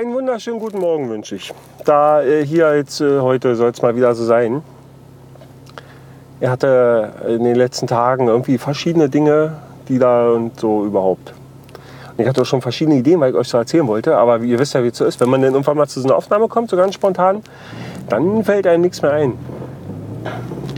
einen 0.00 0.14
wunderschönen 0.14 0.60
guten 0.60 0.78
Morgen 0.78 1.10
wünsche 1.10 1.34
ich. 1.34 1.52
Da 1.84 2.22
äh, 2.22 2.42
hier 2.46 2.74
jetzt 2.74 3.02
äh, 3.02 3.20
heute 3.20 3.54
soll 3.54 3.70
es 3.70 3.82
mal 3.82 3.94
wieder 3.96 4.14
so 4.14 4.24
sein. 4.24 4.62
Er 6.40 6.50
hatte 6.52 7.12
in 7.28 7.44
den 7.44 7.54
letzten 7.54 7.86
Tagen 7.86 8.26
irgendwie 8.28 8.56
verschiedene 8.56 9.10
Dinge, 9.10 9.58
die 9.88 9.98
da 9.98 10.30
und 10.30 10.58
so 10.58 10.86
überhaupt. 10.86 11.34
Und 12.12 12.20
ich 12.22 12.26
hatte 12.26 12.40
auch 12.40 12.46
schon 12.46 12.62
verschiedene 12.62 12.96
Ideen, 12.96 13.20
weil 13.20 13.32
ich 13.32 13.36
euch 13.36 13.48
so 13.48 13.58
erzählen 13.58 13.86
wollte. 13.86 14.16
Aber 14.16 14.40
wie 14.40 14.50
ihr 14.50 14.58
wisst 14.58 14.72
ja, 14.72 14.82
wie 14.82 14.88
es 14.88 14.96
so 14.96 15.04
ist, 15.04 15.20
wenn 15.20 15.28
man 15.28 15.42
dann 15.42 15.52
irgendwann 15.52 15.76
mal 15.76 15.86
zu 15.86 16.00
so 16.00 16.08
einer 16.08 16.16
Aufnahme 16.16 16.48
kommt, 16.48 16.70
so 16.70 16.78
ganz 16.78 16.94
spontan, 16.94 17.42
dann 18.08 18.42
fällt 18.42 18.66
einem 18.66 18.80
nichts 18.80 19.02
mehr 19.02 19.12
ein. 19.12 19.34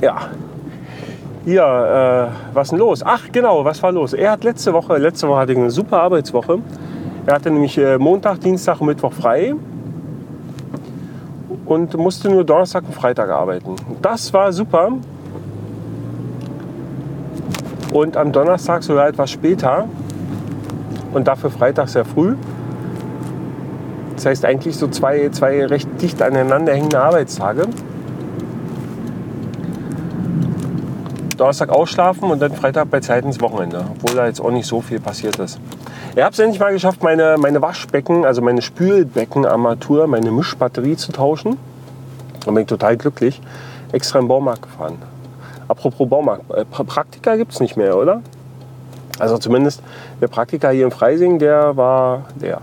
Ja. 0.00 0.30
Hier, 1.44 1.62
äh, 1.62 2.54
was 2.54 2.70
denn 2.70 2.80
los? 2.80 3.04
Ach, 3.04 3.22
genau, 3.30 3.64
was 3.64 3.80
war 3.84 3.92
los? 3.92 4.14
Er 4.14 4.32
hat 4.32 4.42
letzte 4.42 4.72
Woche, 4.72 4.98
letzte 4.98 5.28
Woche 5.28 5.38
hatte 5.38 5.52
ich 5.52 5.58
eine 5.58 5.70
super 5.70 6.02
Arbeitswoche. 6.02 6.58
Er 7.26 7.34
hatte 7.34 7.50
nämlich 7.50 7.78
äh, 7.78 7.98
Montag, 7.98 8.40
Dienstag 8.40 8.80
und 8.80 8.88
Mittwoch 8.88 9.12
frei 9.12 9.54
und 11.66 11.96
musste 11.96 12.28
nur 12.28 12.44
Donnerstag 12.44 12.84
und 12.84 12.94
Freitag 12.94 13.30
arbeiten. 13.30 13.76
Das 14.00 14.32
war 14.32 14.52
super. 14.52 14.92
Und 17.92 18.16
am 18.16 18.32
Donnerstag 18.32 18.82
sogar 18.82 19.08
etwas 19.08 19.30
später 19.30 19.86
und 21.12 21.28
dafür 21.28 21.50
Freitag 21.50 21.88
sehr 21.88 22.04
früh. 22.04 22.34
Das 24.16 24.26
heißt 24.26 24.44
eigentlich 24.44 24.76
so 24.76 24.88
zwei, 24.88 25.28
zwei 25.28 25.64
recht 25.66 25.88
dicht 26.00 26.20
aneinander 26.22 26.74
hängende 26.74 27.00
Arbeitstage. 27.00 27.66
Donnerstag 31.36 31.70
ausschlafen 31.70 32.30
und 32.30 32.40
dann 32.40 32.52
Freitag 32.52 32.90
bei 32.90 33.00
Zeit 33.00 33.24
ins 33.24 33.40
Wochenende, 33.40 33.84
obwohl 33.90 34.16
da 34.16 34.26
jetzt 34.26 34.40
auch 34.40 34.50
nicht 34.50 34.66
so 34.66 34.80
viel 34.80 35.00
passiert 35.00 35.38
ist. 35.38 35.60
Ich 36.14 36.22
habe 36.22 36.32
es 36.32 36.38
endlich 36.38 36.60
mal 36.60 36.74
geschafft, 36.74 37.02
meine, 37.02 37.36
meine 37.38 37.62
Waschbecken, 37.62 38.26
also 38.26 38.42
meine 38.42 38.60
Spülbeckenarmatur, 38.60 40.06
meine 40.06 40.30
Mischbatterie 40.30 40.94
zu 40.94 41.10
tauschen. 41.10 41.56
Da 42.44 42.50
bin 42.50 42.62
ich 42.62 42.66
total 42.66 42.98
glücklich. 42.98 43.40
Extra 43.92 44.18
im 44.18 44.28
Baumarkt 44.28 44.60
gefahren. 44.60 44.98
Apropos 45.68 46.06
Baumarkt, 46.06 46.50
äh, 46.50 46.66
Praktika 46.66 47.36
gibt 47.36 47.52
es 47.52 47.60
nicht 47.60 47.78
mehr, 47.78 47.96
oder? 47.96 48.20
Also 49.18 49.38
zumindest 49.38 49.82
der 50.20 50.28
Praktiker 50.28 50.70
hier 50.70 50.84
in 50.84 50.90
Freising, 50.90 51.38
der 51.38 51.74
war 51.78 52.26
leer. 52.38 52.60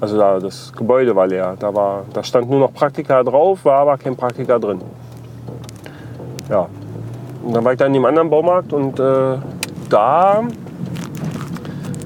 Also 0.00 0.16
da, 0.16 0.40
das 0.40 0.72
Gebäude 0.72 1.14
war 1.14 1.26
leer. 1.26 1.56
Da, 1.58 1.74
war, 1.74 2.04
da 2.14 2.24
stand 2.24 2.48
nur 2.48 2.60
noch 2.60 2.72
Praktika 2.72 3.22
drauf, 3.22 3.66
war 3.66 3.80
aber 3.80 3.98
kein 3.98 4.16
Praktika 4.16 4.58
drin. 4.58 4.80
Ja. 6.48 6.66
Und 7.44 7.52
dann 7.52 7.64
war 7.64 7.72
ich 7.72 7.78
dann 7.78 7.88
in 7.88 7.94
dem 7.94 8.06
anderen 8.06 8.30
Baumarkt 8.30 8.72
und 8.72 8.98
äh, 8.98 9.36
da 9.90 10.44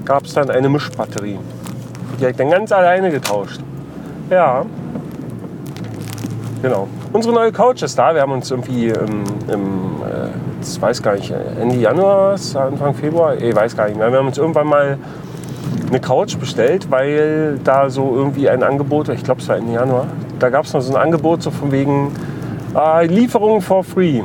gab 0.05 0.25
es 0.25 0.33
dann 0.33 0.49
eine 0.49 0.69
Mischbatterie. 0.69 1.39
Die 2.19 2.23
habe 2.23 2.31
ich 2.31 2.37
dann 2.37 2.49
ganz 2.49 2.71
alleine 2.71 3.09
getauscht. 3.11 3.59
Ja. 4.29 4.65
Genau. 6.61 6.87
Unsere 7.11 7.33
neue 7.33 7.51
Couch 7.51 7.83
ist 7.83 7.97
da. 7.97 8.13
Wir 8.15 8.21
haben 8.21 8.31
uns 8.31 8.49
irgendwie 8.49 8.87
im, 8.87 9.23
im 9.47 10.01
äh, 10.01 10.29
ich 10.61 10.81
weiß 10.81 11.01
gar 11.01 11.15
nicht, 11.15 11.31
Ende 11.59 11.75
Januar, 11.75 12.35
Anfang 12.55 12.93
Februar, 12.93 13.35
ich 13.35 13.55
weiß 13.55 13.75
gar 13.75 13.87
nicht 13.87 13.97
mehr. 13.97 14.11
Wir 14.11 14.19
haben 14.19 14.27
uns 14.27 14.37
irgendwann 14.37 14.67
mal 14.67 14.97
eine 15.89 15.99
Couch 15.99 16.37
bestellt, 16.37 16.89
weil 16.89 17.59
da 17.63 17.89
so 17.89 18.15
irgendwie 18.15 18.49
ein 18.49 18.63
Angebot, 18.63 19.09
ich 19.09 19.23
glaube 19.23 19.41
es 19.41 19.49
war 19.49 19.57
Ende 19.57 19.73
Januar, 19.73 20.07
da 20.39 20.49
gab 20.49 20.65
es 20.65 20.73
noch 20.73 20.81
so 20.81 20.95
ein 20.95 21.01
Angebot 21.01 21.43
so 21.43 21.51
von 21.51 21.71
wegen 21.71 22.11
äh, 22.75 23.05
Lieferung 23.07 23.61
for 23.61 23.83
free. 23.83 24.21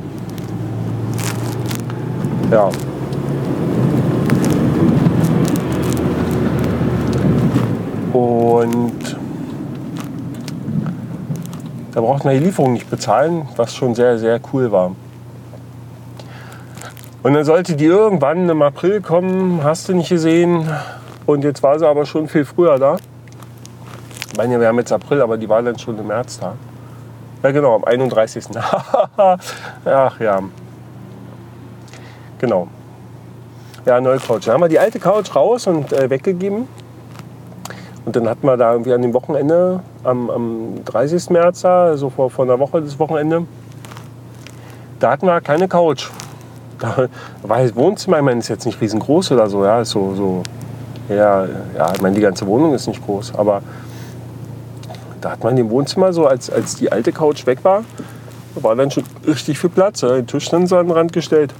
Ja, 2.51 2.71
Und 8.19 9.17
da 11.93 12.01
braucht 12.01 12.25
man 12.25 12.35
die 12.35 12.41
Lieferung 12.41 12.73
nicht 12.73 12.91
bezahlen, 12.91 13.49
was 13.55 13.77
schon 13.77 13.95
sehr, 13.95 14.19
sehr 14.19 14.41
cool 14.53 14.73
war. 14.73 14.97
Und 17.23 17.35
dann 17.35 17.45
sollte 17.45 17.77
die 17.77 17.85
irgendwann 17.85 18.49
im 18.49 18.61
April 18.61 19.01
kommen, 19.03 19.61
hast 19.63 19.89
du 19.89 19.95
nicht 19.95 20.09
gesehen. 20.09 20.69
Und 21.27 21.45
jetzt 21.45 21.63
war 21.63 21.79
sie 21.79 21.87
aber 21.87 22.07
schon 22.07 22.27
viel 22.27 22.45
früher 22.45 22.77
da. 22.77 22.97
Ich 24.33 24.37
meine, 24.37 24.59
wir 24.59 24.67
haben 24.67 24.79
jetzt 24.79 24.91
April, 24.93 25.23
aber 25.23 25.37
die 25.39 25.49
war 25.49 25.63
dann 25.63 25.79
schon 25.79 25.97
im 25.97 26.09
März 26.09 26.41
da. 26.41 26.55
Ja, 27.45 27.53
genau, 27.53 27.77
am 27.77 27.85
31. 27.85 28.47
Ach 29.85 30.21
ja. 30.21 30.43
Genau. 32.41 32.67
Ja, 33.87 34.01
neue 34.01 34.19
Couch. 34.19 34.49
Dann 34.49 34.55
haben 34.55 34.63
wir 34.63 34.69
die 34.69 34.81
alte 34.81 34.99
Couch 34.99 35.33
raus 35.37 35.69
und 35.69 35.93
äh, 35.93 36.11
weggegeben. 36.11 36.67
Und 38.09 38.17
dann 38.17 38.27
hatten 38.27 38.47
wir 38.47 38.57
da 38.57 38.73
irgendwie 38.73 38.95
an 38.95 39.03
dem 39.03 39.13
Wochenende, 39.13 39.81
am, 40.03 40.31
am 40.31 40.83
30. 40.87 41.29
März, 41.29 41.63
also 41.67 42.09
vor, 42.09 42.31
vor 42.31 42.47
einer 42.47 42.59
Woche 42.59 42.81
das 42.81 42.99
Wochenende, 42.99 43.47
da 44.99 45.11
hatten 45.11 45.27
wir 45.27 45.39
keine 45.43 45.69
Couch. 45.69 46.09
Da 46.79 47.09
war 47.43 47.63
das 47.63 47.77
Wohnzimmer, 47.77 48.17
ich 48.17 48.23
meine, 48.23 48.39
ist 48.39 48.49
jetzt 48.49 48.65
nicht 48.65 48.81
riesengroß 48.81 49.33
oder 49.33 49.51
so, 49.51 49.63
ja, 49.63 49.83
ist 49.83 49.91
so, 49.91 50.15
so 50.15 50.43
ja, 51.11 51.45
ja, 51.77 51.93
ich 51.95 52.01
meine, 52.01 52.15
die 52.15 52.23
ganze 52.23 52.47
Wohnung 52.47 52.73
ist 52.73 52.87
nicht 52.87 53.05
groß, 53.05 53.35
aber 53.35 53.61
da 55.21 55.33
hat 55.33 55.45
man 55.45 55.55
dem 55.55 55.69
Wohnzimmer 55.69 56.15
so, 56.15 56.27
als, 56.27 56.49
als 56.49 56.77
die 56.77 56.91
alte 56.91 57.13
Couch 57.13 57.45
weg 57.45 57.63
war, 57.63 57.85
war 58.55 58.75
dann 58.75 58.91
schon 58.91 59.05
richtig 59.27 59.59
viel 59.59 59.69
Platz. 59.69 60.01
Ja, 60.01 60.15
den 60.15 60.27
Tisch 60.27 60.49
dann 60.49 60.67
so 60.67 60.79
an 60.79 60.87
den 60.87 60.93
Rand 60.93 61.13
gestellt. 61.13 61.53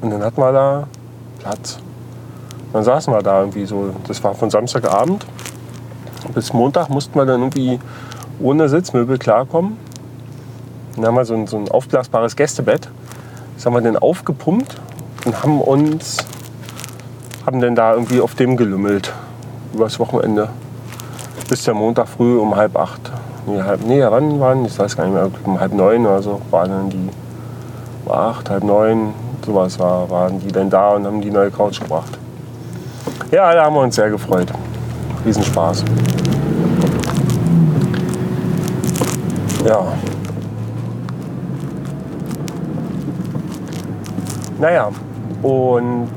Und 0.00 0.10
dann 0.10 0.22
hatten 0.22 0.40
wir 0.40 0.52
da 0.52 0.86
Platz. 1.40 1.80
Dann 2.72 2.84
saßen 2.84 3.12
wir 3.12 3.22
da 3.22 3.40
irgendwie 3.40 3.66
so, 3.66 3.94
das 4.06 4.22
war 4.22 4.34
von 4.34 4.50
Samstagabend 4.50 5.26
bis 6.34 6.52
Montag 6.52 6.88
mussten 6.88 7.18
wir 7.18 7.26
dann 7.26 7.40
irgendwie 7.40 7.78
ohne 8.40 8.68
Sitzmöbel 8.68 9.18
klarkommen. 9.18 9.76
Dann 10.96 11.06
haben 11.06 11.14
wir 11.16 11.24
so 11.24 11.34
ein, 11.34 11.46
so 11.46 11.56
ein 11.56 11.68
aufblasbares 11.70 12.36
Gästebett. 12.36 12.88
Das 13.56 13.66
haben 13.66 13.74
wir 13.74 13.80
dann 13.80 13.96
aufgepumpt 13.96 14.80
und 15.24 15.42
haben 15.42 15.60
uns, 15.60 16.18
haben 17.46 17.60
dann 17.60 17.74
da 17.74 17.92
irgendwie 17.92 18.20
auf 18.20 18.34
dem 18.34 18.56
gelümmelt 18.56 19.12
übers 19.74 19.98
Wochenende. 19.98 20.48
Bis 21.48 21.64
der 21.64 21.74
Montag 21.74 22.08
früh 22.08 22.38
um 22.38 22.56
halb 22.56 22.76
acht. 22.76 23.00
Nee, 23.46 23.62
halb, 23.62 23.84
nee, 23.84 24.02
wann 24.02 24.38
waren, 24.40 24.64
ich 24.64 24.78
weiß 24.78 24.96
gar 24.96 25.04
nicht 25.06 25.14
mehr, 25.14 25.30
um 25.44 25.58
halb 25.58 25.72
neun 25.72 26.06
oder 26.06 26.22
so 26.22 26.40
waren 26.50 26.70
dann 26.70 26.90
die, 26.90 27.08
um 28.04 28.12
acht, 28.12 28.50
halb 28.50 28.62
neun, 28.62 29.14
sowas 29.44 29.78
war, 29.78 30.10
waren 30.10 30.38
die 30.40 30.52
dann 30.52 30.68
da 30.68 30.90
und 30.90 31.06
haben 31.06 31.20
die 31.20 31.30
neue 31.30 31.50
Couch 31.50 31.80
gebracht. 31.80 32.18
Ja, 33.30 33.52
da 33.52 33.64
haben 33.64 33.74
wir 33.74 33.82
uns 33.82 33.94
sehr 33.94 34.08
gefreut. 34.08 34.48
Riesenspaß. 35.26 35.84
Ja. 39.66 39.92
Naja, 44.58 44.88
und 45.42 46.08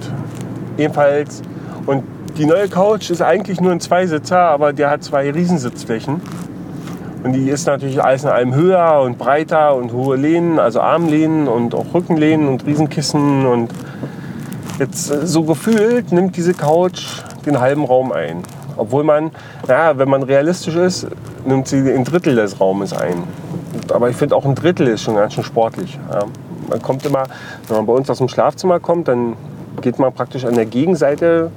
jedenfalls, 0.78 1.42
und 1.86 2.04
die 2.38 2.46
neue 2.46 2.70
Couch 2.70 3.10
ist 3.10 3.22
eigentlich 3.22 3.60
nur 3.60 3.74
ein 3.74 3.82
Zweisitzer, 3.82 4.40
aber 4.40 4.72
der 4.72 4.90
hat 4.90 5.04
zwei 5.04 5.30
Riesensitzflächen. 5.30 6.22
Und 7.24 7.34
die 7.34 7.50
ist 7.50 7.68
natürlich 7.68 8.02
alles 8.02 8.24
in 8.24 8.30
allem 8.30 8.56
höher 8.56 9.02
und 9.02 9.18
breiter 9.18 9.76
und 9.76 9.92
hohe 9.92 10.16
Lehnen, 10.16 10.60
also 10.60 10.80
Armlehnen 10.80 11.50
und 11.50 11.76
auch 11.76 11.94
Rückenlehnen 11.94 12.48
und 12.48 12.66
Riesenkissen 12.66 13.46
und 13.46 13.70
Jetzt 14.82 15.12
äh, 15.12 15.28
so 15.28 15.44
gefühlt 15.44 16.12
nimmt 16.12 16.36
diese 16.36 16.56
Couch 16.56 17.22
den 17.46 17.60
halben 17.60 17.86
Raum 17.86 18.12
ein. 18.12 18.42
Obwohl 18.78 19.04
man, 19.04 19.30
naja, 19.68 19.96
wenn 20.00 20.10
man 20.10 20.24
realistisch 20.24 20.76
ist, 20.76 21.06
nimmt 21.46 21.68
sie 21.68 21.88
ein 21.92 22.04
Drittel 22.04 22.36
des 22.36 22.60
Raumes 22.60 22.92
ein. 22.92 23.24
Aber 23.94 24.10
ich 24.10 24.16
finde 24.16 24.36
auch 24.36 24.44
ein 24.44 24.56
Drittel 24.56 24.88
ist 24.88 25.04
schon 25.04 25.16
ganz 25.16 25.34
schön 25.34 25.44
sportlich. 25.44 26.00
Ja. 26.12 26.24
Man 26.68 26.82
kommt 26.82 27.06
immer, 27.06 27.26
wenn 27.68 27.78
man 27.78 27.86
bei 27.86 27.94
uns 27.94 28.10
aus 28.10 28.18
dem 28.18 28.28
Schlafzimmer 28.28 28.80
kommt, 28.80 29.08
dann 29.08 29.36
geht 29.82 30.00
man 30.00 30.12
praktisch 30.14 30.46
an 30.46 30.56
der 30.56 30.66
Gegenseite 30.66 31.52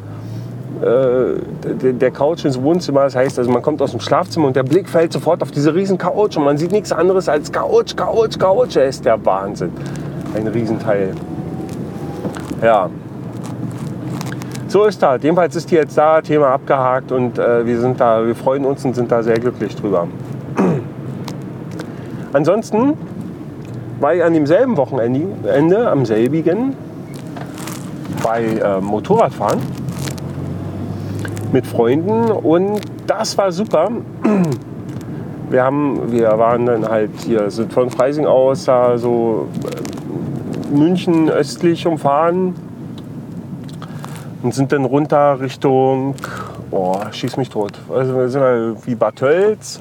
äh, 0.83 1.93
der 1.95 2.11
Couch 2.11 2.45
ins 2.45 2.61
Wohnzimmer. 2.61 3.05
Das 3.05 3.17
heißt, 3.17 3.39
also 3.39 3.51
man 3.51 3.63
kommt 3.63 3.81
aus 3.81 3.93
dem 3.93 4.01
Schlafzimmer 4.01 4.49
und 4.49 4.57
der 4.57 4.65
Blick 4.65 4.87
fällt 4.87 5.15
sofort 5.15 5.41
auf 5.43 5.51
diese 5.51 5.75
riesen 5.75 5.97
Couch 5.97 6.37
und 6.37 6.45
man 6.45 6.59
sieht 6.59 6.73
nichts 6.73 6.93
anderes 6.93 7.31
als 7.31 7.51
Couch, 7.51 7.97
Couch, 7.97 8.39
Couch. 8.39 8.77
Das 8.77 8.97
ist 8.97 9.07
der 9.07 9.25
Wahnsinn. 9.25 9.73
Ein 10.35 10.47
Riesenteil. 10.49 11.15
Ja, 12.61 12.91
so 14.75 14.87
ist 14.87 15.01
das. 15.01 15.23
Jedenfalls 15.23 15.55
ist 15.55 15.71
die 15.71 15.77
jetzt 15.77 15.97
da, 15.97 16.21
Thema 16.21 16.49
abgehakt 16.49 17.13
und 17.13 17.39
äh, 17.39 17.65
wir 17.65 17.79
sind 17.79 18.01
da, 18.01 18.27
wir 18.27 18.35
freuen 18.35 18.65
uns 18.65 18.85
und 18.85 18.97
sind 18.97 19.13
da 19.13 19.23
sehr 19.23 19.39
glücklich 19.39 19.77
drüber. 19.77 20.09
Ansonsten 22.33 22.95
war 24.01 24.17
ich 24.17 24.25
an 24.25 24.33
demselben 24.33 24.77
Wochenende, 24.77 25.89
am 25.89 26.05
selbigen, 26.05 26.75
bei 28.21 28.43
äh, 28.43 28.81
Motorradfahren 28.81 29.61
mit 31.53 31.69
Freunden 31.69 32.33
und 32.33 32.81
das 33.07 33.39
war 33.39 33.53
super. 33.53 33.91
Wir, 35.51 35.63
haben, 35.63 36.11
wir 36.11 36.37
waren 36.39 36.67
dann 36.67 36.89
halt 36.89 37.11
hier, 37.19 37.49
sind 37.49 37.73
von 37.73 37.91
Freising 37.91 38.27
aus 38.27 38.65
da 38.65 38.99
so 38.99 39.47
äh, 39.63 40.75
München 40.75 41.29
östlich 41.29 41.87
umfahren 41.87 42.55
und 44.45 44.55
sind 44.55 44.71
dann 44.73 44.85
runter 44.85 45.41
Richtung 45.41 46.15
oh, 46.71 47.01
schieß 47.11 47.37
mich 47.37 47.49
tot. 47.49 47.73
Also 47.93 48.17
wir 48.17 48.29
sind 48.29 48.43
halt 48.43 48.87
wie 48.87 48.95
Bad 48.95 49.17
Tölz. 49.17 49.81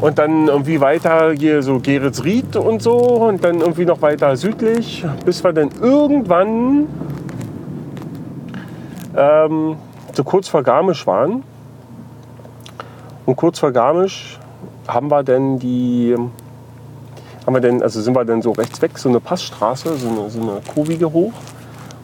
Und 0.00 0.18
dann 0.18 0.48
irgendwie 0.48 0.80
weiter 0.80 1.32
hier 1.32 1.62
so 1.62 1.78
Geretsried 1.78 2.56
und 2.56 2.82
so 2.82 2.96
und 2.96 3.42
dann 3.42 3.60
irgendwie 3.60 3.86
noch 3.86 4.02
weiter 4.02 4.36
südlich, 4.36 5.04
bis 5.24 5.42
wir 5.42 5.54
dann 5.54 5.70
irgendwann 5.80 6.86
ähm, 9.16 9.76
so 10.12 10.22
kurz 10.22 10.48
vor 10.48 10.62
Garmisch 10.62 11.06
waren. 11.06 11.44
Und 13.24 13.36
kurz 13.36 13.58
vor 13.58 13.72
Garmisch 13.72 14.38
haben 14.86 15.10
wir 15.10 15.22
dann 15.22 15.58
die, 15.58 16.14
haben 17.46 17.54
wir 17.54 17.60
denn, 17.60 17.82
also 17.82 18.00
sind 18.02 18.14
wir 18.14 18.24
dann 18.26 18.42
so 18.42 18.52
rechts 18.52 18.82
weg, 18.82 18.98
so 18.98 19.08
eine 19.08 19.20
Passstraße, 19.20 19.96
so 19.96 20.08
eine, 20.08 20.30
so 20.30 20.40
eine 20.40 20.60
Kurvige 20.74 21.10
hoch. 21.10 21.32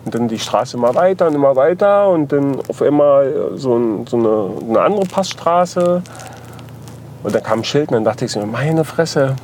Und 0.04 0.14
dann 0.14 0.28
die 0.28 0.38
Straße 0.38 0.76
immer 0.76 0.94
weiter 0.94 1.28
und 1.28 1.34
immer 1.34 1.54
weiter 1.54 2.08
und 2.08 2.32
dann 2.32 2.58
auf 2.68 2.82
einmal 2.82 3.52
so, 3.54 3.76
ein, 3.76 4.06
so 4.06 4.16
eine, 4.16 4.50
eine, 4.68 4.80
andere 4.80 5.06
Passstraße. 5.06 6.02
Und 7.22 7.34
dann 7.34 7.42
kam 7.42 7.60
ein 7.60 7.64
Schild 7.64 7.88
und 7.90 7.94
dann 7.94 8.04
dachte 8.04 8.24
ich 8.24 8.32
so, 8.32 8.44
meine 8.44 8.84
Fresse, 8.84 9.36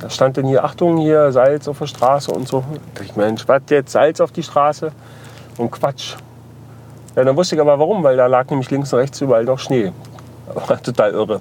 da 0.00 0.10
stand 0.10 0.36
denn 0.36 0.46
hier, 0.46 0.64
Achtung, 0.64 0.96
hier 0.96 1.30
Salz 1.30 1.68
auf 1.68 1.78
der 1.78 1.86
Straße 1.86 2.30
und 2.32 2.48
so. 2.48 2.60
Da 2.60 2.78
dachte 2.94 3.04
ich, 3.04 3.16
Mensch, 3.16 3.46
was 3.46 3.62
jetzt, 3.70 3.92
Salz 3.92 4.20
auf 4.20 4.32
die 4.32 4.42
Straße? 4.42 4.90
Und 5.58 5.70
Quatsch. 5.70 6.14
Ja, 7.14 7.24
dann 7.24 7.36
wusste 7.36 7.54
ich 7.54 7.60
aber 7.60 7.78
warum, 7.78 8.02
weil 8.02 8.16
da 8.16 8.26
lag 8.26 8.48
nämlich 8.50 8.70
links 8.70 8.92
und 8.92 8.98
rechts 8.98 9.20
überall 9.20 9.44
noch 9.44 9.58
Schnee. 9.58 9.92
War 10.54 10.82
total 10.82 11.12
irre. 11.12 11.40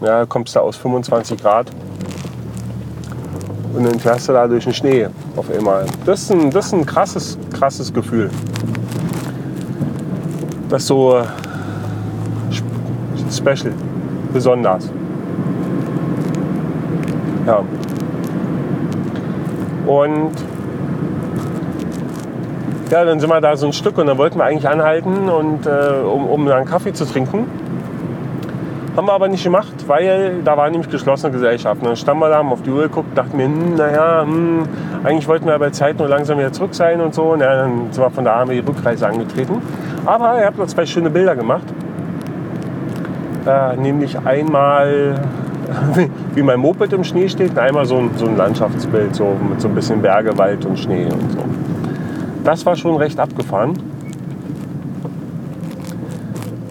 Ja, 0.00 0.26
kommst 0.26 0.56
du 0.56 0.60
aus 0.60 0.76
25 0.76 1.40
Grad 1.40 1.70
und 3.74 3.84
dann 3.84 3.98
fährst 3.98 4.28
du 4.28 4.32
da 4.32 4.46
durch 4.46 4.64
den 4.64 4.72
Schnee 4.72 5.08
auf 5.36 5.50
einmal. 5.50 5.86
Das 6.06 6.22
ist 6.22 6.32
ein, 6.32 6.50
das 6.50 6.66
ist 6.66 6.72
ein 6.72 6.86
krasses, 6.86 7.38
krasses 7.52 7.92
Gefühl. 7.92 8.30
Das 10.68 10.82
ist 10.82 10.88
so 10.88 11.22
special, 13.30 13.72
besonders. 14.32 14.90
Ja. 17.46 17.62
Und 19.86 20.32
ja, 22.90 23.04
dann 23.04 23.18
sind 23.18 23.28
wir 23.28 23.40
da 23.40 23.56
so 23.56 23.66
ein 23.66 23.72
Stück 23.72 23.98
und 23.98 24.06
dann 24.06 24.18
wollten 24.18 24.38
wir 24.38 24.44
eigentlich 24.44 24.68
anhalten, 24.68 25.28
und, 25.28 25.66
äh, 25.66 25.70
um, 26.04 26.26
um 26.26 26.48
einen 26.48 26.64
Kaffee 26.64 26.92
zu 26.92 27.04
trinken. 27.04 27.46
Haben 28.96 29.08
wir 29.08 29.12
aber 29.12 29.26
nicht 29.26 29.42
gemacht, 29.42 29.74
weil 29.88 30.40
da 30.44 30.56
war 30.56 30.70
nämlich 30.70 30.88
geschlossene 30.88 31.32
Gesellschaft. 31.32 31.80
Und 31.82 31.88
dann 31.88 31.96
standen 31.96 32.22
wir 32.22 32.28
da, 32.28 32.36
haben 32.36 32.52
auf 32.52 32.62
die 32.62 32.70
Uhr 32.70 32.82
geguckt, 32.82 33.18
dachten 33.18 33.36
mir, 33.36 33.46
hm, 33.46 33.74
naja, 33.74 34.22
hm, 34.22 34.62
eigentlich 35.02 35.26
wollten 35.26 35.46
wir 35.46 35.58
bei 35.58 35.70
Zeit 35.70 35.98
nur 35.98 36.06
langsam 36.06 36.38
wieder 36.38 36.52
zurück 36.52 36.76
sein 36.76 37.00
und 37.00 37.12
so. 37.12 37.32
Und 37.32 37.40
ja, 37.40 37.56
dann 37.56 37.90
sind 37.90 38.04
wir 38.04 38.10
von 38.10 38.24
da 38.24 38.36
haben 38.36 38.50
wir 38.50 38.62
die 38.62 38.68
Rückreise 38.68 39.08
angetreten. 39.08 39.60
Aber 40.06 40.38
ihr 40.38 40.46
habt 40.46 40.58
noch 40.58 40.68
zwei 40.68 40.86
schöne 40.86 41.10
Bilder 41.10 41.34
gemacht. 41.34 41.64
Äh, 43.46 43.76
nämlich 43.78 44.16
einmal, 44.24 45.20
wie 46.34 46.42
mein 46.42 46.60
Moped 46.60 46.92
im 46.92 47.02
Schnee 47.02 47.28
steht, 47.28 47.50
und 47.50 47.58
einmal 47.58 47.86
so 47.86 47.96
ein, 47.96 48.10
so 48.16 48.26
ein 48.26 48.36
Landschaftsbild, 48.36 49.16
so 49.16 49.36
mit 49.50 49.60
so 49.60 49.66
ein 49.66 49.74
bisschen 49.74 50.02
Berge, 50.02 50.38
Wald 50.38 50.64
und 50.66 50.78
Schnee 50.78 51.06
und 51.06 51.32
so. 51.32 51.44
Das 52.44 52.64
war 52.64 52.76
schon 52.76 52.96
recht 52.96 53.18
abgefahren. 53.18 53.76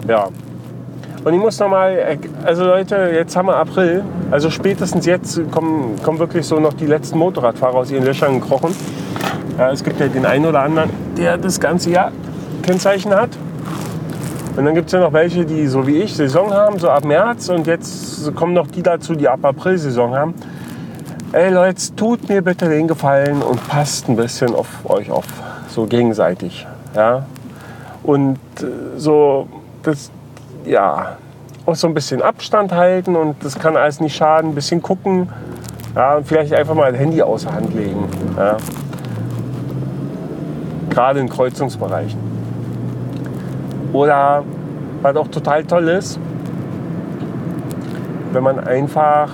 Ja, 0.08 0.28
und 1.24 1.32
ich 1.32 1.40
muss 1.40 1.58
noch 1.58 1.68
mal, 1.68 2.18
also 2.44 2.64
Leute, 2.64 3.10
jetzt 3.14 3.34
haben 3.34 3.46
wir 3.46 3.56
April, 3.56 4.04
also 4.30 4.50
spätestens 4.50 5.06
jetzt 5.06 5.40
kommen, 5.50 6.00
kommen 6.02 6.18
wirklich 6.18 6.46
so 6.46 6.60
noch 6.60 6.74
die 6.74 6.86
letzten 6.86 7.18
Motorradfahrer 7.18 7.76
aus 7.76 7.90
ihren 7.90 8.04
Löchern 8.04 8.40
gekrochen. 8.40 8.74
Ja, 9.58 9.70
es 9.70 9.82
gibt 9.82 10.00
ja 10.00 10.08
den 10.08 10.26
einen 10.26 10.46
oder 10.46 10.60
anderen, 10.60 10.90
der 11.16 11.38
das 11.38 11.58
ganze 11.60 11.90
Jahr 11.90 12.12
Kennzeichen 12.62 13.14
hat. 13.14 13.30
Und 14.56 14.64
dann 14.64 14.74
gibt 14.74 14.86
es 14.86 14.92
ja 14.92 15.00
noch 15.00 15.12
welche, 15.12 15.44
die 15.44 15.66
so 15.66 15.86
wie 15.86 16.02
ich 16.02 16.14
Saison 16.14 16.52
haben, 16.52 16.78
so 16.78 16.88
ab 16.88 17.04
März. 17.04 17.48
Und 17.48 17.66
jetzt 17.66 18.34
kommen 18.34 18.52
noch 18.52 18.66
die 18.66 18.82
dazu, 18.82 19.14
die 19.14 19.28
ab 19.28 19.44
April 19.44 19.78
Saison 19.78 20.14
haben. 20.14 20.34
Ey 21.32 21.50
Leute, 21.50 21.80
tut 21.96 22.28
mir 22.28 22.42
bitte 22.42 22.68
den 22.68 22.86
Gefallen 22.86 23.42
und 23.42 23.66
passt 23.66 24.08
ein 24.08 24.16
bisschen 24.16 24.54
auf 24.54 24.68
euch 24.84 25.10
auf, 25.10 25.24
so 25.68 25.86
gegenseitig. 25.86 26.66
Ja? 26.94 27.26
Und 28.04 28.38
äh, 28.60 28.66
so, 28.98 29.48
das, 29.82 30.12
ja, 30.64 31.16
auch 31.66 31.74
so 31.74 31.86
ein 31.86 31.94
bisschen 31.94 32.22
Abstand 32.22 32.72
halten 32.72 33.16
und 33.16 33.42
das 33.42 33.58
kann 33.58 33.76
alles 33.76 34.00
nicht 34.00 34.16
schaden. 34.16 34.50
Ein 34.50 34.54
bisschen 34.54 34.82
gucken. 34.82 35.28
Ja, 35.94 36.16
und 36.16 36.26
vielleicht 36.26 36.52
einfach 36.52 36.74
mal 36.74 36.90
das 36.90 37.00
Handy 37.00 37.22
außer 37.22 37.52
Hand 37.52 37.72
legen. 37.74 38.04
Ja. 38.36 38.56
Gerade 40.90 41.20
in 41.20 41.28
Kreuzungsbereichen. 41.28 42.18
Oder 43.92 44.44
was 45.02 45.16
auch 45.16 45.28
total 45.28 45.64
toll 45.64 45.88
ist, 45.88 46.18
wenn 48.32 48.42
man 48.42 48.58
einfach, 48.58 49.30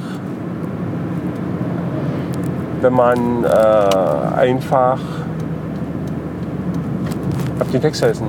wenn 2.83 2.93
man 2.93 3.45
äh, 3.45 4.37
einfach, 4.37 4.99
hab 7.59 7.71
den 7.73 7.81
Text 7.81 8.01
vergessen 8.01 8.27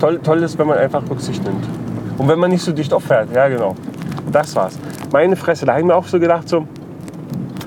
toll, 0.00 0.18
toll 0.22 0.42
ist, 0.42 0.58
wenn 0.58 0.66
man 0.66 0.78
einfach 0.78 1.02
Rücksicht 1.08 1.44
nimmt. 1.44 1.64
Und 2.18 2.28
wenn 2.28 2.38
man 2.38 2.50
nicht 2.50 2.62
so 2.62 2.72
dicht 2.72 2.92
auffährt. 2.92 3.28
Ja, 3.34 3.48
genau. 3.48 3.76
Das 4.32 4.54
war's. 4.56 4.78
Meine 5.12 5.36
Fresse, 5.36 5.66
da 5.66 5.72
habe 5.72 5.80
ich 5.80 5.86
mir 5.86 5.94
auch 5.94 6.06
so 6.06 6.18
gedacht, 6.18 6.48
so, 6.48 6.66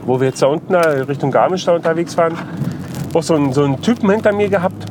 wo 0.06 0.20
wir 0.20 0.28
jetzt 0.28 0.42
da 0.42 0.48
unten 0.48 0.76
Richtung 0.76 1.32
Garmisch 1.32 1.66
da 1.66 1.74
unterwegs 1.74 2.18
waren, 2.18 2.38
auch 3.14 3.24
so 3.24 3.36
einen, 3.36 3.54
so 3.54 3.64
einen 3.64 3.82
Typen 3.82 4.10
hinter 4.10 4.34
mir 4.34 4.50
gehabt. 4.50 4.86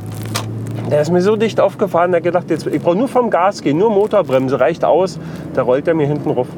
Der 0.90 1.00
ist 1.00 1.10
mir 1.10 1.22
so 1.22 1.36
dicht 1.36 1.58
aufgefahren, 1.58 2.10
der 2.10 2.18
hat 2.18 2.24
gedacht, 2.24 2.50
jetzt, 2.50 2.66
ich 2.66 2.82
brauche 2.82 2.96
nur 2.96 3.08
vom 3.08 3.30
Gas 3.30 3.62
gehen, 3.62 3.78
nur 3.78 3.90
Motorbremse, 3.90 4.60
reicht 4.60 4.84
aus. 4.84 5.18
Da 5.54 5.62
rollt 5.62 5.88
er 5.88 5.94
mir 5.94 6.06
hinten 6.06 6.30
rauf. 6.30 6.48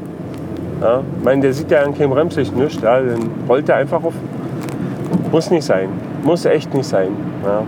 Ja, 0.80 1.02
ich 1.18 1.24
meine, 1.24 1.42
der 1.42 1.52
sieht 1.52 1.70
ja 1.70 1.82
an 1.82 1.96
keinem 1.96 2.10
Bremslicht 2.10 2.54
nichts, 2.56 2.82
ja, 2.82 3.00
dann 3.00 3.30
rollt 3.48 3.68
er 3.68 3.76
einfach 3.76 4.02
auf. 4.02 4.14
Muss 5.30 5.50
nicht 5.50 5.64
sein. 5.64 5.88
Muss 6.24 6.44
echt 6.44 6.74
nicht 6.74 6.86
sein. 6.86 7.10
Ja. 7.44 7.62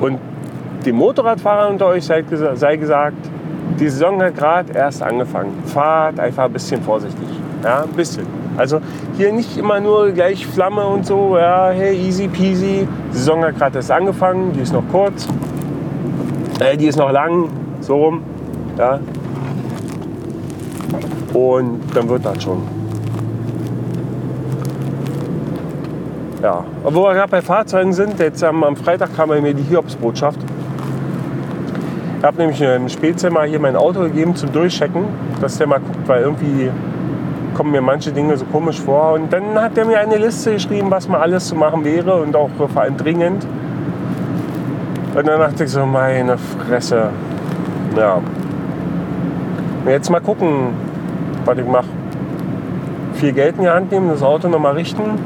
Und 0.00 0.18
dem 0.84 0.96
Motorradfahrer 0.96 1.68
unter 1.68 1.86
euch 1.86 2.04
sei, 2.04 2.24
sei 2.54 2.76
gesagt, 2.76 3.16
die 3.78 3.88
Saison 3.88 4.20
hat 4.22 4.36
gerade 4.36 4.72
erst 4.72 5.02
angefangen. 5.02 5.62
Fahrt 5.66 6.18
einfach 6.18 6.44
ein 6.44 6.52
bisschen 6.52 6.82
vorsichtig. 6.82 7.28
Ja, 7.62 7.82
ein 7.82 7.90
bisschen. 7.90 8.26
Also 8.56 8.80
hier 9.16 9.32
nicht 9.32 9.56
immer 9.56 9.80
nur 9.80 10.10
gleich 10.12 10.46
Flamme 10.46 10.86
und 10.86 11.06
so, 11.06 11.36
ja, 11.38 11.70
hey, 11.70 11.96
easy 11.96 12.28
peasy. 12.28 12.86
Die 13.12 13.16
Saison 13.16 13.44
hat 13.44 13.56
gerade 13.56 13.76
erst 13.76 13.90
angefangen, 13.90 14.52
die 14.52 14.60
ist 14.60 14.72
noch 14.72 14.84
kurz. 14.90 15.28
Äh, 16.58 16.76
die 16.76 16.86
ist 16.86 16.98
noch 16.98 17.10
lang, 17.10 17.48
so 17.80 17.96
rum. 17.96 18.22
Ja. 18.76 19.00
Und 21.32 21.80
dann 21.94 22.08
wird 22.08 22.24
das 22.24 22.42
schon. 22.42 22.62
Ja, 26.42 26.64
wo 26.84 27.02
wir 27.02 27.14
gerade 27.14 27.30
bei 27.30 27.42
Fahrzeugen 27.42 27.92
sind, 27.92 28.18
jetzt 28.18 28.42
am 28.42 28.74
Freitag 28.76 29.14
kam 29.14 29.28
mir 29.28 29.54
die 29.54 29.62
Hiobsbotschaft. 29.62 30.40
Ich 32.20 32.26
habe 32.26 32.36
nämlich 32.36 32.60
im 32.60 32.86
Spätzimmer 32.90 33.44
hier 33.44 33.58
mein 33.58 33.76
Auto 33.76 34.00
gegeben 34.00 34.36
zum 34.36 34.52
Durchchecken, 34.52 35.04
dass 35.40 35.56
der 35.56 35.66
mal 35.66 35.80
guckt, 35.80 36.06
weil 36.06 36.20
irgendwie 36.20 36.70
kommen 37.54 37.70
mir 37.70 37.80
manche 37.80 38.12
Dinge 38.12 38.36
so 38.36 38.44
komisch 38.44 38.78
vor. 38.78 39.14
Und 39.14 39.32
dann 39.32 39.54
hat 39.54 39.78
er 39.78 39.86
mir 39.86 40.00
eine 40.00 40.18
Liste 40.18 40.52
geschrieben, 40.52 40.90
was 40.90 41.08
mal 41.08 41.18
alles 41.20 41.48
zu 41.48 41.54
machen 41.54 41.82
wäre 41.82 42.16
und 42.16 42.36
auch 42.36 42.50
vor 42.58 42.68
allem 42.76 42.98
dringend. 42.98 43.46
Und 45.14 45.26
dann 45.26 45.40
dachte 45.40 45.64
ich 45.64 45.70
so, 45.70 45.86
meine 45.86 46.36
Fresse. 46.36 47.08
Ja. 47.96 48.20
Jetzt 49.86 50.10
mal 50.10 50.20
gucken, 50.20 50.74
was 51.46 51.56
ich 51.56 51.66
mache. 51.66 51.88
Viel 53.14 53.32
Geld 53.32 53.56
in 53.56 53.62
die 53.62 53.70
Hand 53.70 53.92
nehmen, 53.92 54.10
das 54.10 54.22
Auto 54.22 54.46
nochmal 54.46 54.74
richten. 54.74 55.18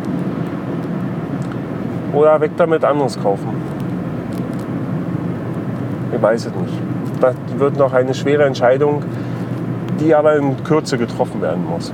Oder 2.12 2.40
weg 2.40 2.52
damit 2.56 2.84
anderes 2.84 3.20
kaufen. 3.20 3.73
Ich 6.14 6.22
weiß 6.22 6.46
es 6.46 6.54
nicht. 6.54 6.74
Das 7.20 7.34
wird 7.56 7.76
noch 7.76 7.92
eine 7.92 8.14
schwere 8.14 8.44
Entscheidung, 8.44 9.02
die 10.00 10.14
aber 10.14 10.36
in 10.36 10.62
Kürze 10.62 10.96
getroffen 10.96 11.42
werden 11.42 11.64
muss. 11.68 11.92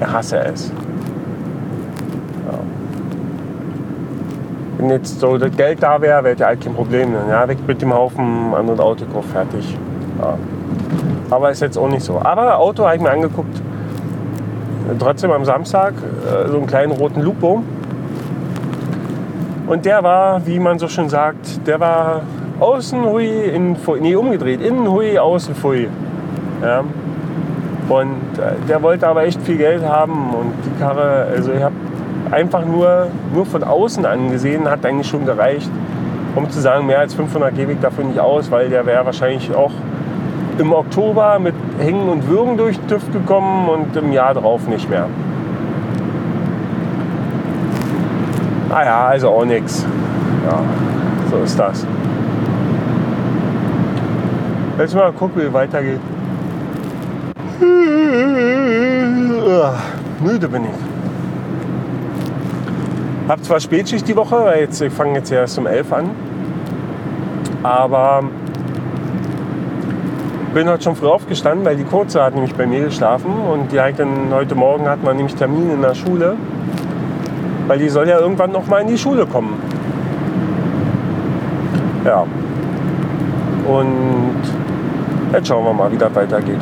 Ich 0.00 0.06
hasse 0.06 0.38
es. 0.38 0.70
Ja. 2.46 2.58
Wenn 4.78 4.90
jetzt 4.90 5.20
so 5.20 5.38
das 5.38 5.56
Geld 5.56 5.82
da 5.82 6.00
wäre, 6.00 6.24
wäre 6.24 6.36
ja 6.36 6.54
kein 6.56 6.74
Problem. 6.74 7.14
Ja, 7.28 7.48
weg 7.48 7.58
mit 7.66 7.80
dem 7.80 7.94
Haufen, 7.94 8.52
anderen 8.54 8.80
Autokauf, 8.80 9.24
fertig. 9.26 9.76
Ja. 10.20 10.36
Aber 11.30 11.50
ist 11.50 11.62
jetzt 11.62 11.78
auch 11.78 11.88
nicht 11.88 12.02
so. 12.02 12.20
Aber 12.20 12.58
Auto 12.58 12.84
habe 12.84 12.96
ich 12.96 13.02
mir 13.02 13.10
angeguckt. 13.10 13.62
Trotzdem 14.98 15.30
am 15.30 15.44
Samstag 15.44 15.94
äh, 15.94 16.48
so 16.48 16.58
einen 16.58 16.66
kleinen 16.66 16.92
roten 16.92 17.22
Lupo 17.22 17.62
und 19.66 19.84
der 19.84 20.02
war, 20.02 20.46
wie 20.46 20.58
man 20.58 20.78
so 20.78 20.88
schön 20.88 21.08
sagt, 21.08 21.66
der 21.66 21.80
war 21.80 22.22
außen 22.60 23.04
hui, 23.04 23.28
innen 23.28 23.76
nee, 24.00 24.14
umgedreht, 24.14 24.60
innen 24.60 24.90
hui, 24.90 25.18
außen 25.18 25.54
hui. 25.62 25.88
Ja. 26.62 26.84
Und 27.88 28.38
äh, 28.38 28.66
der 28.68 28.82
wollte 28.82 29.06
aber 29.08 29.24
echt 29.24 29.42
viel 29.42 29.58
Geld 29.58 29.84
haben 29.84 30.30
und 30.30 30.52
die 30.64 30.80
Karre, 30.80 31.26
also 31.34 31.52
ich 31.52 31.62
habe 31.62 31.74
einfach 32.30 32.64
nur, 32.64 33.08
nur 33.34 33.44
von 33.44 33.62
außen 33.62 34.06
angesehen 34.06 34.68
hat 34.68 34.86
eigentlich 34.86 35.08
schon 35.08 35.26
gereicht, 35.26 35.70
um 36.34 36.48
zu 36.48 36.60
sagen, 36.60 36.86
mehr 36.86 37.00
als 37.00 37.14
500 37.14 37.54
gebe 37.54 37.72
ich 37.72 37.80
dafür 37.80 38.04
nicht 38.04 38.20
aus, 38.20 38.50
weil 38.50 38.70
der 38.70 38.86
wäre 38.86 39.04
wahrscheinlich 39.04 39.54
auch 39.54 39.72
im 40.58 40.72
Oktober 40.72 41.38
mit 41.38 41.54
Hängen 41.78 42.08
und 42.08 42.28
Würgen 42.28 42.56
durch 42.56 42.78
den 42.78 42.88
TÜV 42.88 43.12
gekommen 43.12 43.68
und 43.68 43.96
im 43.96 44.12
Jahr 44.12 44.34
drauf 44.34 44.66
nicht 44.68 44.88
mehr. 44.88 45.06
Ah 48.74 49.08
also 49.08 49.28
auch 49.28 49.44
nichts. 49.44 49.84
Ja, 50.46 50.60
so 51.30 51.42
ist 51.44 51.58
das. 51.58 51.86
Jetzt 54.78 54.94
mal 54.94 55.12
gucken, 55.12 55.42
wie 55.42 55.46
es 55.46 55.52
weitergeht. 55.52 56.00
Müde 60.20 60.48
bin 60.48 60.64
ich. 60.64 60.70
Hab 63.28 63.44
zwar 63.44 63.60
Spätschicht 63.60 64.08
die 64.08 64.16
Woche, 64.16 64.42
weil 64.42 64.60
jetzt, 64.60 64.80
ich 64.80 64.92
fange 64.92 65.18
jetzt 65.18 65.30
erst 65.30 65.58
um 65.58 65.66
11 65.66 65.92
an. 65.92 66.10
Aber 67.62 68.22
bin 70.54 70.68
heute 70.68 70.84
schon 70.84 70.96
früh 70.96 71.08
aufgestanden, 71.08 71.66
weil 71.66 71.76
die 71.76 71.84
Kurze 71.84 72.22
hat 72.22 72.34
nämlich 72.34 72.54
bei 72.54 72.66
mir 72.66 72.84
geschlafen 72.84 73.32
und 73.52 73.70
die 73.70 73.80
hat 73.80 73.98
dann 73.98 74.32
heute 74.32 74.54
Morgen 74.54 74.88
hat 74.88 75.02
man 75.04 75.16
nämlich 75.16 75.34
Termin 75.34 75.70
in 75.70 75.82
der 75.82 75.94
Schule, 75.94 76.36
weil 77.66 77.78
die 77.78 77.88
soll 77.88 78.08
ja 78.08 78.18
irgendwann 78.18 78.52
noch 78.52 78.66
mal 78.66 78.80
in 78.80 78.88
die 78.88 78.98
Schule 78.98 79.26
kommen. 79.26 79.54
Ja. 82.04 82.24
Und 83.66 84.42
jetzt 85.32 85.48
schauen 85.48 85.64
wir 85.64 85.72
mal, 85.72 85.90
wie 85.92 85.96
das 85.96 86.14
weitergeht. 86.14 86.60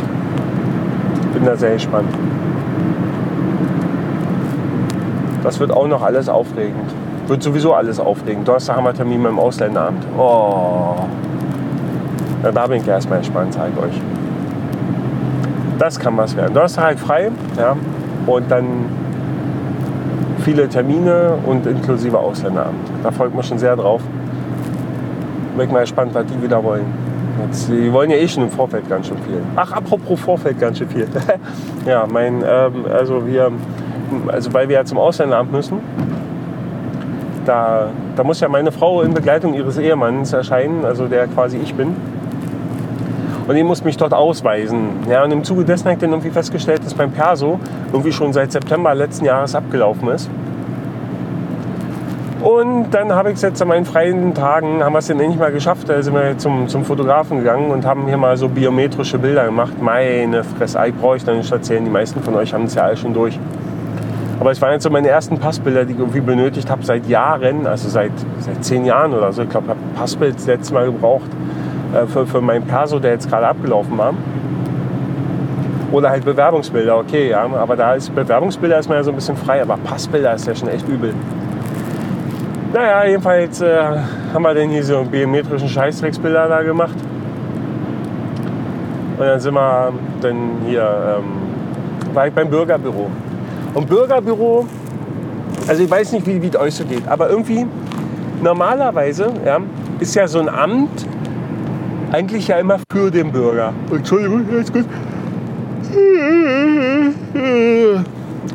Bin 1.32 1.44
da 1.44 1.56
sehr 1.56 1.72
gespannt. 1.72 2.08
Das 5.42 5.58
wird 5.58 5.72
auch 5.72 5.88
noch 5.88 6.02
alles 6.02 6.28
aufregend. 6.28 6.94
Wird 7.26 7.42
sowieso 7.42 7.72
alles 7.74 7.98
aufregend. 7.98 8.46
Donnerstag 8.46 8.76
haben 8.76 8.84
wir 8.84 8.92
Termin 8.92 9.22
beim 9.22 9.38
Ausländeramt. 9.38 10.04
Oh. 10.18 10.96
Ja, 12.42 12.52
da 12.52 12.66
bin 12.66 12.82
ich 12.82 12.88
erstmal 12.88 13.18
entspannt, 13.18 13.54
zeige 13.54 13.80
euch. 13.80 14.00
Das 15.78 15.98
kann 15.98 16.16
was 16.16 16.36
werden. 16.36 16.52
Donnerstag 16.52 16.84
halt 16.84 17.00
frei. 17.00 17.30
Ja, 17.56 17.76
und 18.26 18.50
dann 18.50 18.66
viele 20.40 20.68
Termine 20.68 21.34
und 21.46 21.66
inklusive 21.66 22.18
Ausländeramt. 22.18 22.88
Da 23.02 23.10
folgt 23.10 23.34
man 23.34 23.44
schon 23.44 23.58
sehr 23.58 23.76
drauf. 23.76 24.00
Bin 25.56 25.66
ich 25.66 25.72
mal 25.72 25.80
gespannt, 25.80 26.14
was 26.14 26.26
die 26.26 26.42
wieder 26.42 26.62
wollen. 26.62 26.86
Jetzt, 27.46 27.68
die 27.68 27.92
wollen 27.92 28.10
ja 28.10 28.16
eh 28.16 28.28
schon 28.28 28.44
im 28.44 28.50
Vorfeld 28.50 28.88
ganz 28.88 29.08
schön 29.08 29.18
viel. 29.18 29.40
Ach, 29.56 29.72
apropos 29.72 30.20
Vorfeld 30.20 30.58
ganz 30.58 30.78
schön 30.78 30.88
viel. 30.88 31.06
ja, 31.86 32.06
mein, 32.06 32.42
ähm, 32.46 32.84
also 32.92 33.26
wir, 33.26 33.50
also 34.28 34.52
weil 34.52 34.68
wir 34.68 34.76
ja 34.76 34.84
zum 34.84 34.98
Ausländeramt 34.98 35.52
müssen, 35.52 35.78
da, 37.44 37.88
da 38.16 38.24
muss 38.24 38.40
ja 38.40 38.48
meine 38.48 38.72
Frau 38.72 39.02
in 39.02 39.14
Begleitung 39.14 39.54
ihres 39.54 39.78
Ehemanns 39.78 40.32
erscheinen, 40.32 40.84
also 40.84 41.06
der 41.06 41.26
quasi 41.28 41.58
ich 41.58 41.74
bin. 41.74 41.96
Und 43.46 43.56
ich 43.56 43.64
muss 43.64 43.82
mich 43.84 43.96
dort 43.96 44.14
ausweisen. 44.14 44.90
Ja, 45.08 45.24
und 45.24 45.32
im 45.32 45.44
Zuge 45.44 45.64
dessen 45.64 45.86
habe 45.86 45.94
ich 45.94 46.00
dann 46.00 46.10
irgendwie 46.10 46.30
festgestellt, 46.30 46.84
dass 46.84 46.96
mein 46.96 47.10
Perso 47.10 47.58
irgendwie 47.92 48.12
schon 48.12 48.32
seit 48.32 48.52
September 48.52 48.94
letzten 48.94 49.24
Jahres 49.24 49.54
abgelaufen 49.54 50.08
ist. 50.08 50.30
Und 52.42 52.90
dann 52.92 53.12
habe 53.12 53.30
ich 53.30 53.36
es 53.36 53.42
jetzt 53.42 53.60
an 53.60 53.68
meinen 53.68 53.84
freien 53.84 54.32
Tagen, 54.32 54.82
haben 54.82 54.94
wir 54.94 55.00
es 55.00 55.08
dann 55.08 55.20
endlich 55.20 55.38
mal 55.38 55.52
geschafft. 55.52 55.88
Da 55.88 56.02
sind 56.02 56.14
wir 56.14 56.38
zum, 56.38 56.68
zum 56.68 56.84
Fotografen 56.84 57.38
gegangen 57.38 57.70
und 57.70 57.84
haben 57.84 58.06
hier 58.06 58.16
mal 58.16 58.36
so 58.38 58.48
biometrische 58.48 59.18
Bilder 59.18 59.44
gemacht. 59.44 59.74
Meine 59.80 60.42
Fresse, 60.42 60.78
ich 60.86 60.94
brauche 60.94 61.18
ich 61.18 61.24
dann 61.24 61.36
nicht 61.36 61.52
erzählen. 61.52 61.84
Die 61.84 61.90
meisten 61.90 62.22
von 62.22 62.34
euch 62.36 62.54
haben 62.54 62.64
es 62.64 62.74
ja 62.74 62.84
alle 62.84 62.96
schon 62.96 63.12
durch. 63.12 63.38
Aber 64.38 64.50
es 64.52 64.62
waren 64.62 64.72
jetzt 64.72 64.84
so 64.84 64.90
meine 64.90 65.08
ersten 65.08 65.36
Passbilder, 65.36 65.84
die 65.84 65.92
ich 65.92 65.98
irgendwie 65.98 66.22
benötigt 66.22 66.70
habe 66.70 66.82
seit 66.82 67.06
Jahren, 67.06 67.66
also 67.66 67.90
seit, 67.90 68.12
seit 68.38 68.64
zehn 68.64 68.86
Jahren 68.86 69.12
oder 69.12 69.32
so. 69.32 69.42
Ich 69.42 69.50
glaube, 69.50 69.66
ich 69.66 69.70
habe 69.70 69.80
Passbild 69.94 70.36
das 70.36 70.46
letzte 70.46 70.72
Mal 70.72 70.86
gebraucht 70.86 71.28
äh, 71.94 72.06
für, 72.06 72.26
für 72.26 72.40
meinen 72.40 72.66
Perso, 72.66 72.98
der 72.98 73.12
jetzt 73.12 73.28
gerade 73.28 73.46
abgelaufen 73.48 73.96
war. 73.98 74.14
Oder 75.92 76.10
halt 76.10 76.24
Bewerbungsbilder, 76.24 76.98
okay, 76.98 77.30
ja. 77.30 77.44
Aber 77.44 77.76
da 77.76 77.94
ist 77.94 78.14
Bewerbungsbilder 78.14 78.78
ist 78.78 78.88
man 78.88 78.98
ja 78.98 79.04
so 79.04 79.10
ein 79.10 79.16
bisschen 79.16 79.36
frei, 79.36 79.60
aber 79.60 79.76
Passbilder 79.76 80.34
ist 80.34 80.46
ja 80.46 80.54
schon 80.54 80.68
echt 80.68 80.88
übel. 80.88 81.12
Naja, 82.72 83.04
jedenfalls 83.04 83.60
äh, 83.60 83.82
haben 84.32 84.42
wir 84.42 84.54
dann 84.54 84.68
hier 84.68 84.84
so 84.84 85.02
biometrischen 85.02 85.68
Scheißdrecksbilder 85.68 86.48
da 86.48 86.62
gemacht. 86.62 86.94
Und 89.18 89.26
dann 89.26 89.40
sind 89.40 89.54
wir 89.54 89.92
dann 90.20 90.36
hier, 90.66 91.18
ähm, 91.18 92.14
war 92.14 92.28
ich 92.28 92.32
beim 92.32 92.48
Bürgerbüro. 92.48 93.10
Und 93.74 93.88
Bürgerbüro, 93.88 94.66
also 95.66 95.82
ich 95.82 95.90
weiß 95.90 96.12
nicht, 96.12 96.26
wie, 96.26 96.40
wie 96.40 96.46
es 96.46 96.56
euch 96.56 96.74
so 96.76 96.84
geht, 96.84 97.06
aber 97.08 97.28
irgendwie 97.28 97.66
normalerweise 98.40 99.32
ja, 99.44 99.58
ist 99.98 100.14
ja 100.14 100.28
so 100.28 100.38
ein 100.38 100.48
Amt 100.48 101.06
eigentlich 102.12 102.48
ja 102.48 102.58
immer 102.58 102.78
für 102.90 103.10
den 103.10 103.30
Bürger. 103.32 103.72
Entschuldigung, 103.90 104.44
jetzt 104.52 104.72
gut. 104.72 104.84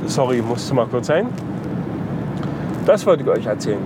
Sorry, 0.07 0.41
musste 0.41 0.73
mal 0.73 0.87
kurz 0.87 1.07
sein. 1.07 1.27
Das 2.85 3.05
wollte 3.05 3.23
ich 3.23 3.29
euch 3.29 3.45
erzählen. 3.45 3.79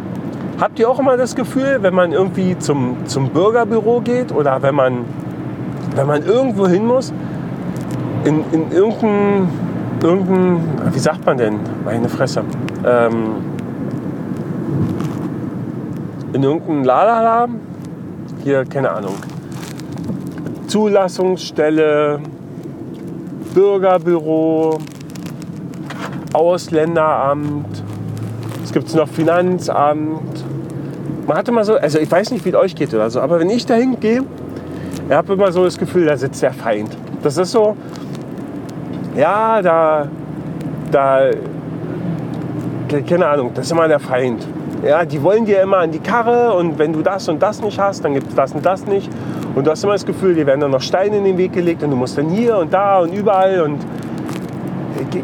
Habt 0.59 0.77
ihr 0.77 0.89
auch 0.89 0.99
immer 0.99 1.15
das 1.15 1.35
Gefühl, 1.35 1.77
wenn 1.81 1.93
man 1.93 2.11
irgendwie 2.11 2.57
zum, 2.57 2.97
zum 3.05 3.29
Bürgerbüro 3.29 4.01
geht 4.01 4.31
oder 4.33 4.61
wenn 4.61 4.75
man, 4.75 5.05
wenn 5.95 6.05
man 6.05 6.23
irgendwo 6.23 6.67
hin 6.67 6.85
muss, 6.85 7.13
in, 8.25 8.43
in 8.51 8.71
irgendein, 8.71 9.47
irgendein, 10.03 10.59
wie 10.91 10.99
sagt 10.99 11.25
man 11.25 11.37
denn, 11.37 11.59
meine 11.85 12.09
Fresse, 12.09 12.43
ähm, 12.85 13.35
in 16.33 16.43
irgendeinem 16.43 16.83
Lalala, 16.83 17.47
hier, 18.43 18.65
keine 18.65 18.91
Ahnung, 18.91 19.15
Zulassungsstelle, 20.69 22.19
Bürgerbüro, 23.55 24.77
Ausländeramt, 26.31 27.83
es 28.63 28.71
gibt 28.71 28.93
noch 28.93 29.07
Finanzamt. 29.07 30.45
Man 31.25 31.37
hatte 31.37 31.49
immer 31.49 31.65
so, 31.65 31.73
also 31.73 31.97
ich 31.97 32.11
weiß 32.11 32.29
nicht, 32.29 32.45
wie 32.45 32.49
es 32.49 32.55
euch 32.55 32.75
geht 32.75 32.93
oder 32.93 33.09
so, 33.09 33.19
aber 33.19 33.39
wenn 33.39 33.49
ich 33.49 33.65
dahin 33.65 33.99
gehe, 33.99 34.23
ich 35.07 35.15
habe 35.15 35.33
immer 35.33 35.51
so 35.51 35.65
das 35.65 35.75
Gefühl, 35.75 36.05
da 36.05 36.15
sitzt 36.15 36.43
der 36.43 36.53
Feind. 36.53 36.95
Das 37.23 37.37
ist 37.37 37.51
so, 37.51 37.75
ja, 39.17 39.63
da, 39.63 40.07
da, 40.91 41.31
keine 43.07 43.25
Ahnung, 43.25 43.51
das 43.55 43.65
ist 43.65 43.71
immer 43.71 43.87
der 43.87 43.99
Feind. 43.99 44.47
Ja, 44.85 45.03
die 45.03 45.21
wollen 45.23 45.45
dir 45.45 45.63
immer 45.63 45.77
an 45.77 45.91
die 45.91 45.99
Karre 45.99 46.53
und 46.53 46.77
wenn 46.77 46.93
du 46.93 47.01
das 47.01 47.27
und 47.27 47.41
das 47.41 47.59
nicht 47.59 47.79
hast, 47.79 48.05
dann 48.05 48.13
gibt 48.13 48.27
es 48.29 48.35
das 48.35 48.53
und 48.53 48.63
das 48.63 48.85
nicht. 48.85 49.09
Und 49.55 49.65
du 49.65 49.71
hast 49.71 49.83
immer 49.83 49.93
das 49.93 50.05
Gefühl, 50.05 50.35
dir 50.35 50.45
werden 50.45 50.61
dann 50.61 50.71
noch 50.71 50.81
Steine 50.81 51.17
in 51.17 51.23
den 51.23 51.37
Weg 51.37 51.53
gelegt 51.53 51.83
und 51.83 51.91
du 51.91 51.95
musst 51.95 52.17
dann 52.17 52.29
hier 52.29 52.57
und 52.57 52.73
da 52.73 52.99
und 52.99 53.13
überall 53.13 53.61
und 53.61 53.79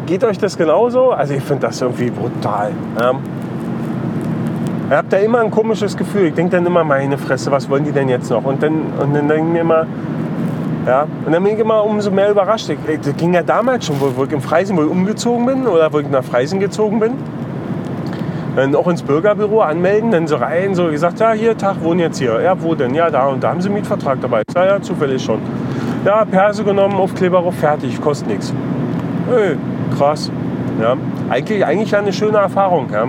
geht 0.05 0.24
euch 0.24 0.38
das 0.38 0.58
genauso? 0.58 1.12
Also 1.12 1.34
ich 1.34 1.44
finde 1.44 1.67
das 1.67 1.82
irgendwie 1.82 2.10
brutal. 2.10 2.72
Ja. 3.00 3.13
Ich 4.88 4.96
habe 4.96 5.08
da 5.10 5.17
immer 5.17 5.39
ein 5.39 5.51
komisches 5.51 5.98
Gefühl. 5.98 6.27
Ich 6.27 6.34
denke 6.36 6.55
dann 6.55 6.65
immer, 6.65 6.84
meine 6.84 7.17
Fresse, 7.17 7.51
was 7.51 7.70
wollen 7.70 7.86
die 7.86 7.91
denn 7.91 8.08
jetzt 8.08 8.29
noch? 8.29 8.44
Und 8.44 8.62
dann, 8.62 8.82
und 9.00 9.15
dann 9.15 9.27
denke 9.27 9.48
ich 9.48 9.53
mir 9.53 9.62
immer, 9.62 9.88
ja, 10.86 11.08
und 11.25 11.32
dann 11.34 11.44
bin 11.44 11.55
ich 11.55 11.60
immer 11.60 11.84
umso 11.84 12.12
mehr 12.12 12.29
überrascht. 12.29 12.70
Ich, 12.70 13.00
das 13.01 13.15
ging 13.15 13.34
ja 13.34 13.41
damals 13.41 13.88
schon, 13.88 14.00
wo, 14.00 14.12
wo 14.15 14.25
ich 14.25 14.32
im 14.32 14.41
Freisen 14.41 14.77
wohl 14.77 14.86
umgezogen 14.86 15.46
bin 15.48 15.65
oder 15.65 15.91
wo 15.91 16.00
ich 16.00 16.10
nach 16.10 16.24
Freisen 16.24 16.60
gezogen 16.60 17.00
bin. 17.00 17.13
Dann 18.55 18.74
auch 18.74 18.88
ins 18.88 19.03
Bürgerbüro 19.03 19.62
anmelden, 19.62 20.12
dann 20.12 20.27
so 20.27 20.38
rein, 20.38 20.75
so 20.75 20.88
gesagt, 20.88 21.19
ja, 21.19 21.33
hier, 21.33 21.57
Tag, 21.57 21.83
wohnen 21.83 22.00
jetzt 22.00 22.19
hier. 22.19 22.39
Ja, 22.41 22.62
wo 22.62 22.74
denn? 22.74 22.95
Ja, 22.95 23.09
da 23.09 23.27
und 23.27 23.43
da 23.43 23.50
haben 23.50 23.59
sie 23.59 23.67
einen 23.67 23.75
Mietvertrag 23.75 24.21
dabei. 24.21 24.43
Ja, 24.55 24.65
ja, 24.65 24.81
zufällig 24.81 25.21
schon. 25.24 25.39
Ja, 26.05 26.24
Perse 26.24 26.63
genommen, 26.63 26.95
auf, 26.95 27.12
fertig, 27.59 28.00
kostet 28.00 28.29
nichts. 28.29 28.53
Hey, 29.29 29.57
krass. 29.97 30.31
Ja, 30.81 30.95
eigentlich, 31.29 31.65
eigentlich 31.65 31.95
eine 31.95 32.13
schöne 32.13 32.38
Erfahrung. 32.38 32.88
Ja. 32.93 33.03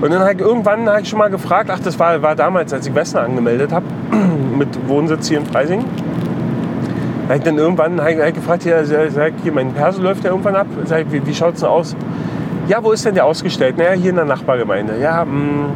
Und 0.00 0.12
dann 0.12 0.20
halt 0.20 0.40
irgendwann 0.40 0.88
habe 0.88 1.00
ich 1.00 1.08
schon 1.08 1.18
mal 1.18 1.30
gefragt, 1.30 1.70
ach, 1.72 1.80
das 1.80 1.98
war, 1.98 2.20
war 2.22 2.36
damals, 2.36 2.72
als 2.72 2.86
ich 2.86 2.94
Wessner 2.94 3.22
angemeldet 3.22 3.72
habe, 3.72 3.86
mit 4.58 4.68
Wohnsitz 4.88 5.28
hier 5.28 5.38
in 5.38 5.46
Freising. 5.46 5.84
Da 7.22 7.30
habe 7.30 7.38
ich 7.38 7.44
dann 7.44 7.58
irgendwann 7.58 8.00
hab 8.00 8.08
ich 8.08 8.34
gefragt, 8.34 8.62
hier, 8.62 8.84
hier, 8.84 9.52
mein 9.52 9.72
Perso 9.72 10.02
läuft 10.02 10.22
ja 10.22 10.30
irgendwann 10.30 10.54
ab. 10.54 10.66
Sag, 10.84 11.10
wie, 11.10 11.26
wie 11.26 11.34
schaut 11.34 11.54
es 11.54 11.60
denn 11.60 11.68
aus? 11.68 11.96
Ja, 12.68 12.82
wo 12.82 12.90
ist 12.90 13.04
denn 13.04 13.14
der 13.14 13.24
ausgestellt? 13.24 13.78
Naja, 13.78 13.92
hier 13.92 14.10
in 14.10 14.16
der 14.16 14.24
Nachbargemeinde. 14.24 14.98
Ja, 15.00 15.24
mh, 15.24 15.32
mm, 15.32 15.70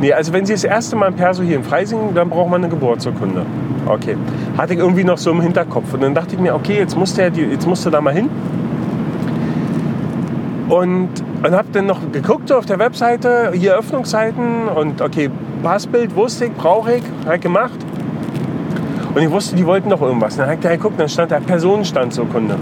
nee, 0.00 0.12
also 0.12 0.32
wenn 0.32 0.46
Sie 0.46 0.52
das 0.52 0.62
erste 0.62 0.94
Mal 0.94 1.06
ein 1.06 1.14
Perso 1.14 1.42
hier 1.42 1.56
in 1.56 1.64
Freising, 1.64 2.14
dann 2.14 2.30
braucht 2.30 2.50
man 2.50 2.62
eine 2.62 2.70
Geburtsurkunde. 2.70 3.44
Okay. 3.86 4.16
Hatte 4.56 4.74
ich 4.74 4.78
irgendwie 4.78 5.02
noch 5.02 5.18
so 5.18 5.32
im 5.32 5.40
Hinterkopf. 5.40 5.92
Und 5.94 6.02
dann 6.02 6.14
dachte 6.14 6.34
ich 6.34 6.40
mir, 6.40 6.54
okay, 6.54 6.78
jetzt 6.78 6.96
musst 6.96 7.18
du, 7.18 7.22
ja 7.22 7.28
jetzt 7.28 7.66
musst 7.66 7.84
du 7.84 7.90
da 7.90 8.00
mal 8.00 8.14
hin. 8.14 8.30
Und, 10.68 11.10
und 11.44 11.52
habe 11.52 11.68
dann 11.72 11.86
noch 11.86 12.00
geguckt 12.12 12.52
auf 12.52 12.66
der 12.66 12.78
Webseite, 12.78 13.52
hier 13.54 13.76
Öffnungszeiten 13.76 14.66
und 14.68 15.00
okay, 15.00 15.30
Passbild 15.62 16.16
wusste 16.16 16.46
ich, 16.46 16.52
brauche 16.52 16.94
ich, 16.94 17.02
habe 17.24 17.38
gemacht. 17.38 17.78
Und 19.14 19.22
ich 19.22 19.30
wusste, 19.30 19.54
die 19.54 19.64
wollten 19.64 19.88
noch 19.88 20.02
irgendwas. 20.02 20.36
Dann 20.36 20.46
habe 20.46 20.58
ich 20.60 20.68
geguckt, 20.68 20.98
dann 20.98 21.08
stand 21.08 21.30
da 21.30 21.38
Personenstandsurkunde. 21.38 22.56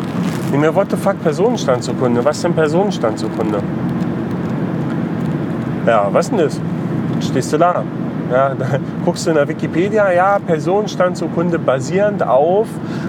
Ich 0.52 0.58
mir, 0.58 0.74
what 0.74 0.90
the 0.90 0.96
fuck, 0.96 1.20
Personenstandsurkunde? 1.22 2.24
Was 2.24 2.42
denn 2.42 2.54
Personenstandsurkunde? 2.54 3.58
Ja, 5.86 6.08
was 6.12 6.30
denn 6.30 6.38
das? 6.38 6.60
Stehst 7.20 7.52
du 7.52 7.58
da? 7.58 7.82
Ja, 8.30 8.54
da 8.54 8.66
guckst 9.04 9.26
du 9.26 9.30
in 9.30 9.36
der 9.36 9.48
Wikipedia, 9.48 10.10
ja, 10.12 10.38
Personenstandsurkunde 10.38 11.58
basierend 11.58 12.26
auf 12.26 12.68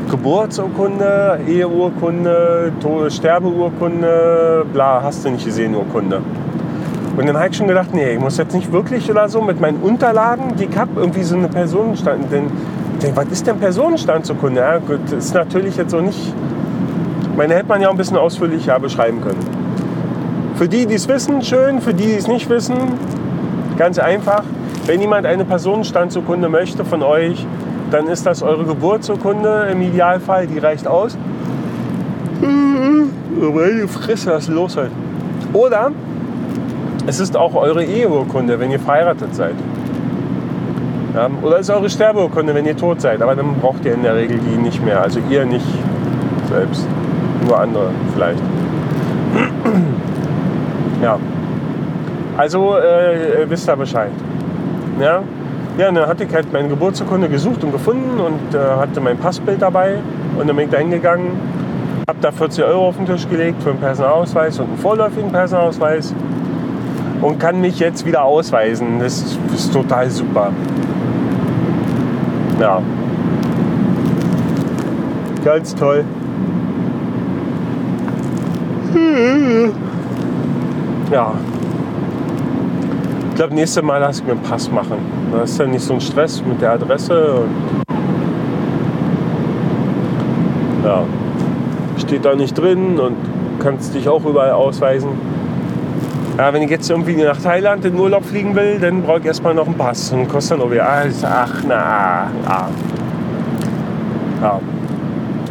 Geburtsurkunde, 0.10 1.40
Eheurkunde, 1.48 2.72
Sterbeurkunde, 3.10 4.66
bla, 4.74 5.02
hast 5.02 5.26
du 5.26 5.30
nicht 5.30 5.46
gesehen, 5.46 5.76
Urkunde. 5.76 6.22
Und 7.18 7.28
dann 7.28 7.38
habe 7.38 7.50
ich 7.50 7.56
schon 7.56 7.68
gedacht, 7.68 7.94
nee, 7.94 8.12
ich 8.12 8.20
muss 8.20 8.38
jetzt 8.38 8.54
nicht 8.54 8.72
wirklich 8.72 9.10
oder 9.10 9.30
so 9.30 9.42
mit 9.42 9.62
meinen 9.62 9.82
Unterlagen, 9.82 10.56
die 10.58 10.66
ich 10.66 10.78
habe, 10.78 11.00
irgendwie 11.00 11.24
so 11.24 11.36
eine 11.36 11.48
Personenstand. 11.48 12.30
Denn, 12.32 12.48
denn 13.02 13.16
was 13.16 13.28
ist 13.28 13.48
denn 13.48 13.58
Personenstandsurkunde? 13.58 14.60
Ja, 14.60 14.80
gut, 14.80 15.12
ist 15.18 15.34
natürlich 15.34 15.78
jetzt 15.78 15.92
so 15.92 16.02
nicht. 16.02 16.34
Meine 17.38 17.54
hätte 17.56 17.68
man 17.68 17.82
ja 17.82 17.90
ein 17.90 17.98
bisschen 17.98 18.18
ausführlicher 18.18 18.80
beschreiben 18.80 19.22
können. 19.22 19.40
Für 20.56 20.70
die, 20.70 20.86
die 20.86 20.94
es 20.94 21.08
wissen, 21.08 21.42
schön. 21.42 21.82
Für 21.82 21.94
die, 21.94 22.06
die 22.06 22.16
es 22.16 22.28
nicht 22.28 22.50
wissen, 22.50 22.76
ganz 23.78 24.00
einfach. 24.00 24.44
Wenn 24.86 25.02
jemand 25.02 25.26
eine 25.26 25.44
Personenstandsurkunde 25.44 26.48
möchte 26.48 26.86
von 26.86 27.04
euch, 27.04 27.46
dann 27.92 28.08
ist 28.08 28.26
das 28.26 28.42
eure 28.42 28.64
Geburtsurkunde 28.64 29.68
im 29.72 29.82
Idealfall, 29.82 30.48
die 30.48 30.60
reicht 30.60 30.88
aus. 30.88 31.18
Meine 32.42 33.88
Fresse, 33.88 34.32
was 34.32 34.48
ist 34.48 34.54
los 34.54 34.78
heute? 34.78 34.92
Oder 35.54 35.92
es 37.06 37.20
ist 37.20 37.36
auch 37.36 37.54
eure 37.56 37.84
Eheurkunde, 37.84 38.60
wenn 38.60 38.72
ihr 38.72 38.80
verheiratet 38.80 39.36
seid. 39.36 39.56
Ja, 41.14 41.30
oder 41.42 41.60
es 41.60 41.70
ist 41.70 41.76
eure 41.76 41.90
Sterbeurkunde, 41.90 42.56
wenn 42.56 42.66
ihr 42.66 42.78
tot 42.78 43.02
seid. 43.02 43.22
Aber 43.22 43.36
dann 43.36 43.56
braucht 43.62 43.86
ihr 43.86 43.94
in 43.94 44.04
der 44.04 44.16
Regel 44.16 44.40
die 44.40 44.58
nicht 44.58 44.84
mehr. 44.84 45.02
Also 45.02 45.20
ihr 45.30 45.46
nicht 45.46 45.66
selbst, 46.50 46.88
nur 47.46 47.60
andere 47.60 47.90
vielleicht. 48.14 48.42
Ja. 51.02 51.20
Also 52.38 52.76
äh, 52.78 53.50
wisst 53.50 53.70
ihr 53.70 53.76
Bescheid. 53.76 54.12
Ja? 55.00 55.22
Ja, 55.78 55.92
dann 55.92 56.08
hatte 56.08 56.24
ich 56.24 56.34
halt 56.34 56.52
meine 56.54 56.70
Geburtsurkunde 56.70 57.28
gesucht 57.28 57.64
und 57.64 57.72
gefunden 57.72 58.20
und 58.20 58.56
äh, 58.56 58.58
hatte 58.58 59.02
mein 59.02 59.18
Passbild 59.18 59.62
dabei. 59.62 59.98
Und 60.38 60.48
dann 60.48 60.56
bin 60.56 60.66
ich 60.66 60.72
da 60.72 60.78
hingegangen, 60.78 61.32
habe 62.08 62.20
da 62.22 62.32
40 62.32 62.64
Euro 62.64 62.88
auf 62.88 62.98
den 62.98 63.06
Tisch 63.06 63.28
gelegt 63.30 63.62
für 63.62 63.72
einen 63.72 63.80
Personalausweis 63.80 64.60
und 64.60 64.68
einen 64.68 64.78
vorläufigen 64.78 65.32
Personalausweis 65.32 66.14
und 67.22 67.40
kann 67.40 67.60
mich 67.60 67.80
jetzt 67.80 68.06
wieder 68.06 68.24
ausweisen. 68.24 69.00
Das 69.00 69.18
ist, 69.18 69.40
das 69.52 69.60
ist 69.66 69.74
total 69.74 70.10
super. 70.10 70.52
Ja. 72.60 72.82
Ganz 75.44 75.76
toll. 75.76 76.06
Ja, 81.12 81.34
ich 83.30 83.36
glaube, 83.36 83.54
nächstes 83.54 83.84
Mal 83.84 83.98
lasse 83.98 84.22
ich 84.22 84.28
mir 84.28 84.32
einen 84.32 84.42
Pass 84.44 84.72
machen. 84.72 84.98
Da 85.32 85.42
ist 85.42 85.60
dann 85.60 85.72
nicht 85.72 85.84
so 85.84 85.94
ein 85.94 86.00
Stress 86.02 86.42
mit 86.48 86.62
der 86.62 86.72
Adresse. 86.72 87.40
Ja, 90.86 91.04
steht 91.98 92.24
da 92.24 92.34
nicht 92.34 92.58
drin 92.58 92.98
und 92.98 93.18
kannst 93.60 93.94
dich 93.94 94.08
auch 94.08 94.24
überall 94.24 94.52
ausweisen. 94.52 95.10
Ja, 96.38 96.54
wenn 96.54 96.62
ich 96.62 96.70
jetzt 96.70 96.90
irgendwie 96.90 97.16
nach 97.16 97.42
Thailand 97.42 97.84
in 97.84 98.00
Urlaub 98.00 98.24
fliegen 98.24 98.56
will, 98.56 98.80
dann 98.80 99.02
brauche 99.02 99.20
ich 99.20 99.26
erstmal 99.26 99.54
noch 99.54 99.66
einen 99.66 99.76
Pass. 99.76 100.14
Und 100.14 100.30
kostet 100.30 100.62
dann 100.62 100.72
wieder, 100.72 100.88
ach, 100.88 101.64
na, 101.68 102.28
na. 102.46 102.70
Ja. 104.42 104.60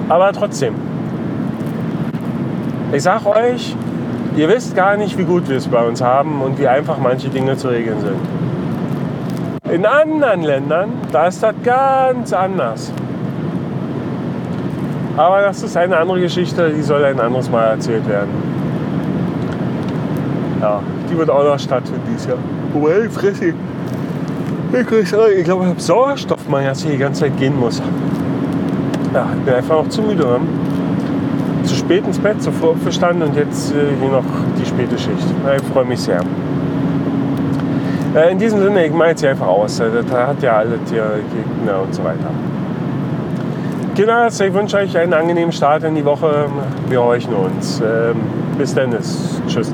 Aber 0.08 0.32
trotzdem. 0.32 0.74
Ich 2.94 3.02
sag 3.02 3.26
euch, 3.26 3.74
Ihr 4.36 4.48
wisst 4.48 4.74
gar 4.74 4.96
nicht, 4.96 5.16
wie 5.16 5.22
gut 5.22 5.48
wir 5.48 5.58
es 5.58 5.68
bei 5.68 5.86
uns 5.86 6.02
haben 6.02 6.42
und 6.42 6.58
wie 6.58 6.66
einfach 6.66 6.98
manche 6.98 7.28
Dinge 7.28 7.56
zu 7.56 7.68
regeln 7.68 8.00
sind. 8.00 9.72
In 9.72 9.86
anderen 9.86 10.42
Ländern, 10.42 10.90
da 11.12 11.28
ist 11.28 11.40
das 11.40 11.54
ganz 11.62 12.32
anders. 12.32 12.92
Aber 15.16 15.42
das 15.42 15.62
ist 15.62 15.76
eine 15.76 15.96
andere 15.96 16.20
Geschichte, 16.20 16.70
die 16.70 16.82
soll 16.82 17.04
ein 17.04 17.20
anderes 17.20 17.48
Mal 17.48 17.66
erzählt 17.66 18.08
werden. 18.08 18.30
Ja, 20.60 20.80
die 21.08 21.16
wird 21.16 21.30
auch 21.30 21.44
noch 21.44 21.58
stattfinden 21.58 22.02
dieses 22.10 22.26
Jahr. 22.26 22.38
Wobei, 22.72 23.08
frissig. 23.08 23.54
Ich 24.72 24.86
glaube, 24.86 25.32
ich 25.32 25.48
habe 25.48 25.74
Sauerstoffmangel, 25.76 26.70
dass 26.70 26.84
ich 26.84 26.90
die 26.90 26.98
ganze 26.98 27.20
Zeit 27.20 27.36
gehen 27.38 27.56
muss. 27.56 27.80
Ja, 29.12 29.28
ich 29.38 29.44
bin 29.44 29.54
einfach 29.54 29.76
noch 29.76 29.88
zu 29.88 30.02
müde. 30.02 30.24
Ne? 30.24 30.40
Spät 31.84 32.06
ins 32.06 32.18
Bett, 32.18 32.42
zu 32.42 32.50
früh 32.50 32.68
aufgestanden 32.68 33.28
und 33.28 33.36
jetzt 33.36 33.72
äh, 33.72 33.74
hier 34.00 34.10
noch 34.10 34.24
die 34.58 34.66
späte 34.66 34.98
Schicht. 34.98 35.26
Ich 35.56 35.62
freue 35.72 35.84
mich 35.84 36.00
sehr. 36.00 36.20
Äh, 38.14 38.32
in 38.32 38.38
diesem 38.38 38.60
Sinne, 38.60 38.86
ich 38.86 38.92
mache 38.92 39.10
jetzt 39.10 39.20
hier 39.20 39.30
einfach 39.30 39.48
aus. 39.48 39.80
Äh, 39.80 39.90
das 39.90 40.10
hat 40.10 40.42
ja 40.42 40.56
alle 40.56 40.78
Gegner 40.78 41.82
und 41.82 41.94
so 41.94 42.02
weiter. 42.02 42.30
Kinder, 43.94 44.26
ich 44.26 44.54
wünsche 44.54 44.78
euch 44.78 44.96
einen 44.96 45.12
angenehmen 45.12 45.52
Start 45.52 45.84
in 45.84 45.94
die 45.94 46.04
Woche. 46.04 46.46
Wir 46.88 47.02
horchen 47.02 47.34
uns. 47.34 47.80
Ähm, 47.80 48.16
bis 48.58 48.74
dann. 48.74 48.90
Tschüss. 49.46 49.72